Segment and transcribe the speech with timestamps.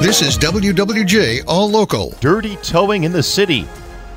[0.00, 2.14] This is WWJ All Local.
[2.20, 3.66] Dirty towing in the city.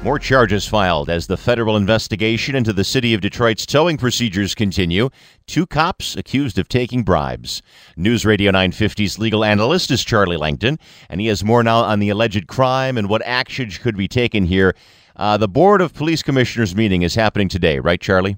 [0.03, 5.09] More charges filed as the federal investigation into the city of Detroit's towing procedures continue.
[5.47, 7.63] Two cops accused of taking bribes.
[7.97, 10.77] News Radio 950's legal analyst is Charlie Langton,
[11.09, 14.45] and he has more now on the alleged crime and what action could be taken
[14.45, 14.75] here.
[15.15, 18.37] Uh, the Board of Police Commissioners meeting is happening today, right, Charlie?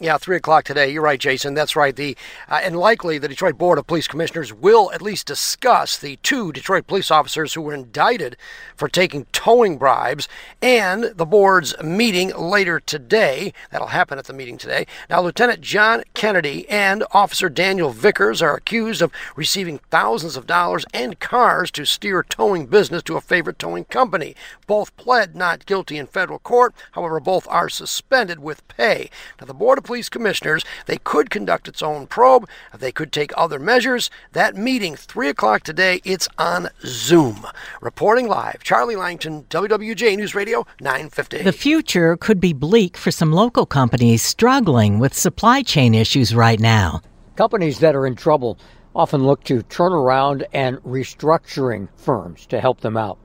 [0.00, 0.92] Yeah, three o'clock today.
[0.92, 1.54] You're right, Jason.
[1.54, 1.96] That's right.
[1.96, 2.16] The
[2.48, 6.52] uh, and likely the Detroit Board of Police Commissioners will at least discuss the two
[6.52, 8.36] Detroit police officers who were indicted
[8.76, 10.28] for taking towing bribes,
[10.62, 13.52] and the board's meeting later today.
[13.72, 14.86] That'll happen at the meeting today.
[15.10, 20.84] Now, Lieutenant John Kennedy and Officer Daniel Vickers are accused of receiving thousands of dollars
[20.94, 24.36] and cars to steer towing business to a favorite towing company.
[24.68, 26.72] Both pled not guilty in federal court.
[26.92, 29.10] However, both are suspended with pay.
[29.40, 32.46] Now, the Board of Police Commissioners, they could conduct its own probe.
[32.78, 34.10] They could take other measures.
[34.32, 37.46] That meeting, 3 o'clock today, it's on Zoom.
[37.80, 41.38] Reporting live, Charlie Langton, WWJ News Radio 950.
[41.42, 46.60] The future could be bleak for some local companies struggling with supply chain issues right
[46.60, 47.00] now.
[47.36, 48.58] Companies that are in trouble
[48.94, 53.18] often look to turnaround and restructuring firms to help them out.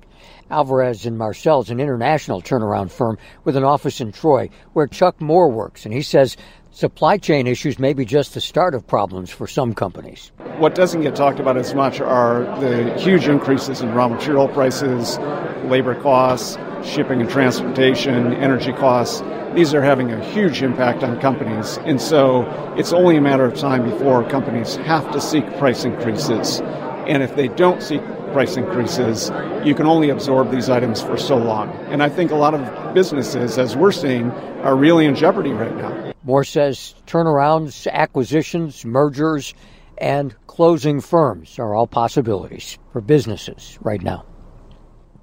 [0.53, 5.19] Alvarez and Marsal is an international turnaround firm with an office in Troy where Chuck
[5.19, 6.37] Moore works, and he says
[6.73, 10.31] supply chain issues may be just the start of problems for some companies.
[10.57, 15.17] What doesn't get talked about as much are the huge increases in raw material prices,
[15.65, 19.21] labor costs, shipping and transportation, energy costs.
[19.53, 22.43] These are having a huge impact on companies, and so
[22.75, 26.59] it's only a matter of time before companies have to seek price increases.
[27.07, 27.99] And if they don't see
[28.33, 29.31] price increases,
[29.63, 31.69] you can only absorb these items for so long.
[31.89, 34.31] And I think a lot of businesses, as we're seeing,
[34.61, 36.13] are really in jeopardy right now.
[36.23, 39.53] Moore says turnarounds, acquisitions, mergers,
[39.97, 44.25] and closing firms are all possibilities for businesses right now.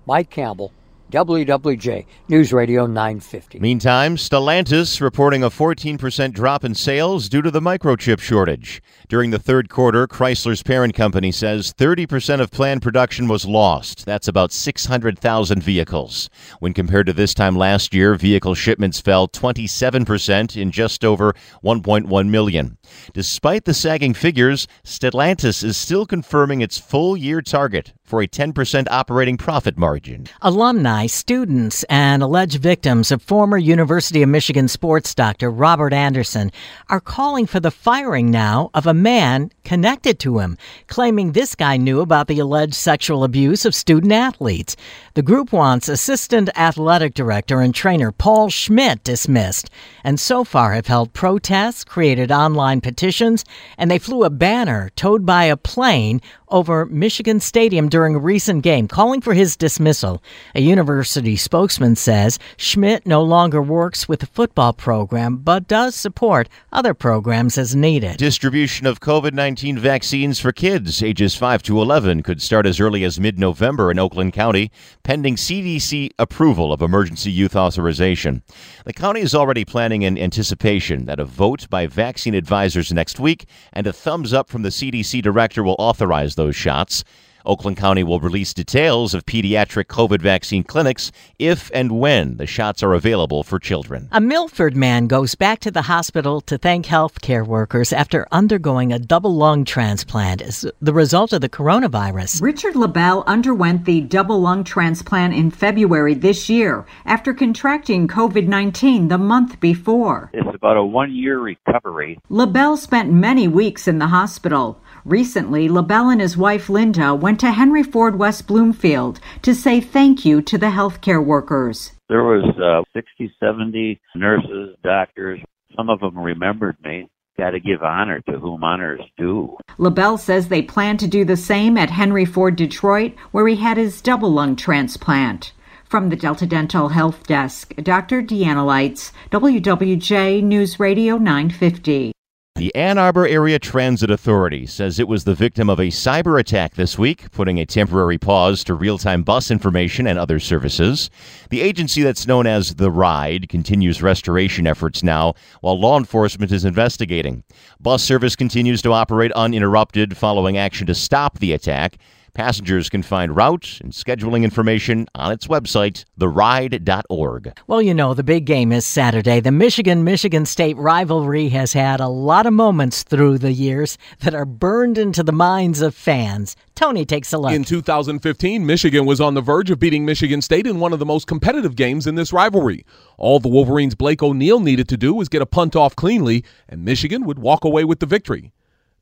[0.06, 0.72] Mike Campbell,
[1.10, 3.58] WWJ News Radio 950.
[3.58, 8.80] Meantime, Stellantis reporting a 14% drop in sales due to the microchip shortage.
[9.08, 14.06] During the third quarter, Chrysler's parent company says 30% of planned production was lost.
[14.06, 16.30] That's about 600,000 vehicles.
[16.60, 21.34] When compared to this time last year, vehicle shipments fell 27% in just over
[21.64, 22.78] 1.1 million.
[23.12, 28.88] Despite the sagging figures, Stellantis is still confirming its full year target for a 10%
[28.90, 30.26] operating profit margin.
[30.42, 36.50] Alumni, students, and alleged victims of former University of Michigan sports doctor Robert Anderson
[36.88, 41.76] are calling for the firing now of a man connected to him, claiming this guy
[41.76, 44.74] knew about the alleged sexual abuse of student athletes.
[45.14, 49.70] The group wants assistant athletic director and trainer Paul Schmidt dismissed,
[50.02, 53.44] and so far have held protests, created online petitions,
[53.78, 56.20] and they flew a banner towed by a plane
[56.50, 60.22] over Michigan Stadium during a recent game, calling for his dismissal.
[60.54, 66.48] A university spokesman says Schmidt no longer works with the football program, but does support
[66.72, 68.16] other programs as needed.
[68.16, 73.04] Distribution of COVID 19 vaccines for kids ages 5 to 11 could start as early
[73.04, 74.70] as mid November in Oakland County,
[75.02, 78.42] pending CDC approval of emergency use authorization.
[78.84, 83.46] The county is already planning in anticipation that a vote by vaccine advisors next week
[83.72, 87.04] and a thumbs up from the CDC director will authorize those shots.
[87.46, 92.82] Oakland County will release details of pediatric COVID vaccine clinics if and when the shots
[92.82, 94.08] are available for children.
[94.12, 98.98] A Milford man goes back to the hospital to thank healthcare workers after undergoing a
[98.98, 102.42] double lung transplant as the result of the coronavirus.
[102.42, 109.08] Richard LaBelle underwent the double lung transplant in February this year after contracting COVID 19
[109.08, 110.30] the month before.
[110.34, 112.18] It's about a one year recovery.
[112.28, 114.80] LaBelle spent many weeks in the hospital.
[115.04, 120.24] Recently, LaBelle and his wife Linda went to Henry Ford West Bloomfield to say thank
[120.24, 121.92] you to the healthcare workers.
[122.08, 125.40] There was uh, 60, 70 nurses, doctors.
[125.76, 127.08] Some of them remembered me.
[127.38, 129.56] Got to give honor to whom honor is due.
[129.78, 133.78] LaBelle says they plan to do the same at Henry Ford Detroit, where he had
[133.78, 135.52] his double lung transplant.
[135.84, 138.22] From the Delta Dental Health Desk, Dr.
[138.22, 142.12] Deanna Lites, WWJ News Radio 950.
[142.56, 146.74] The Ann Arbor Area Transit Authority says it was the victim of a cyber attack
[146.74, 151.08] this week, putting a temporary pause to real time bus information and other services.
[151.48, 156.66] The agency that's known as The Ride continues restoration efforts now, while law enforcement is
[156.66, 157.44] investigating.
[157.80, 161.96] Bus service continues to operate uninterrupted following action to stop the attack.
[162.34, 167.52] Passengers can find route and scheduling information on its website, theride.org.
[167.66, 169.40] Well, you know, the big game is Saturday.
[169.40, 174.34] The Michigan Michigan State rivalry has had a lot of moments through the years that
[174.34, 176.56] are burned into the minds of fans.
[176.74, 177.52] Tony takes a look.
[177.52, 181.06] In 2015, Michigan was on the verge of beating Michigan State in one of the
[181.06, 182.84] most competitive games in this rivalry.
[183.18, 186.84] All the Wolverines' Blake O'Neill needed to do was get a punt off cleanly, and
[186.84, 188.52] Michigan would walk away with the victory.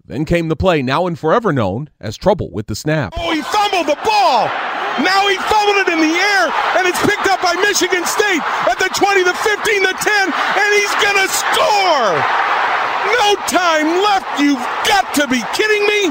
[0.09, 3.13] Then came the play, now and forever known as trouble with the snap.
[3.21, 4.49] Oh, he fumbled the ball.
[5.05, 6.49] Now he fumbled it in the air,
[6.81, 10.69] and it's picked up by Michigan State at the 20, the 15, the 10, and
[10.81, 12.09] he's going to score.
[13.21, 14.41] No time left.
[14.41, 16.09] You've got to be kidding me.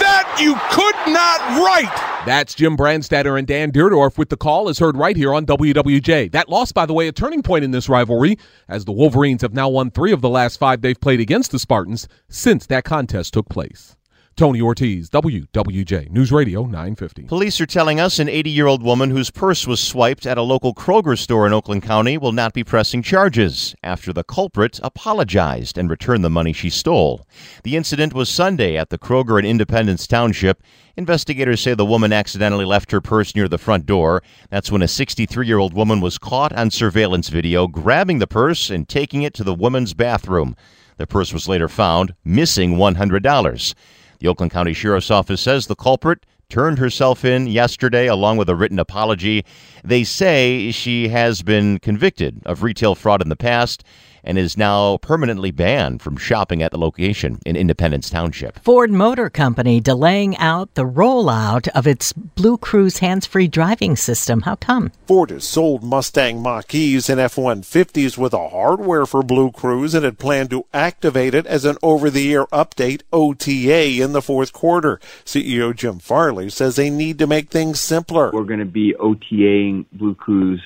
[0.00, 2.07] That you could not write.
[2.28, 6.30] That's Jim Brandstatter and Dan Dierdorf with the call is heard right here on WWJ.
[6.32, 8.36] That loss, by the way, a turning point in this rivalry,
[8.68, 11.58] as the Wolverines have now won three of the last five they've played against the
[11.58, 13.96] Spartans since that contest took place.
[14.38, 17.24] Tony Ortiz, WWJ News Radio 950.
[17.24, 20.42] Police are telling us an 80 year old woman whose purse was swiped at a
[20.42, 25.76] local Kroger store in Oakland County will not be pressing charges after the culprit apologized
[25.76, 27.26] and returned the money she stole.
[27.64, 30.62] The incident was Sunday at the Kroger in Independence Township.
[30.96, 34.22] Investigators say the woman accidentally left her purse near the front door.
[34.50, 38.70] That's when a 63 year old woman was caught on surveillance video grabbing the purse
[38.70, 40.54] and taking it to the woman's bathroom.
[40.96, 43.74] The purse was later found missing $100.
[44.20, 48.56] The Oakland County Sheriff's Office says the culprit turned herself in yesterday along with a
[48.56, 49.44] written apology.
[49.84, 53.84] They say she has been convicted of retail fraud in the past
[54.28, 58.58] and is now permanently banned from shopping at the location in Independence Township.
[58.60, 64.42] Ford Motor Company delaying out the rollout of its BlueCruise hands free driving system.
[64.42, 64.92] How come?
[65.06, 70.04] Ford has sold Mustang Mach E's and F 150s with a hardware for BlueCruise and
[70.04, 74.52] had planned to activate it as an over the air update OTA in the fourth
[74.52, 75.00] quarter.
[75.24, 78.30] CEO Jim Farley says they need to make things simpler.
[78.30, 80.60] We're going to be OTAing BlueCruise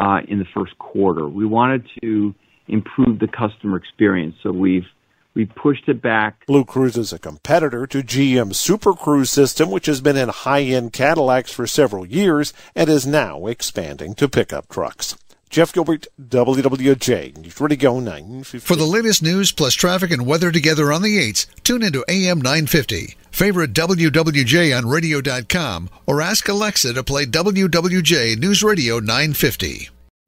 [0.00, 1.28] uh, in the first quarter.
[1.28, 2.34] We wanted to
[2.68, 4.36] improve the customer experience.
[4.42, 4.86] So we've
[5.34, 6.44] we pushed it back.
[6.48, 11.52] BlueCruise is a competitor to GM's Super Cruise system, which has been in high-end Cadillacs
[11.52, 15.16] for several years and is now expanding to pickup trucks.
[15.48, 18.58] Jeff Gilbert, WWJ, News Radio 950.
[18.58, 22.40] For the latest news plus traffic and weather together on the 8s, tune into AM
[22.40, 23.16] 950.
[23.30, 29.88] Favorite WWJ on radio.com or ask Alexa to play WWJ News Radio 950.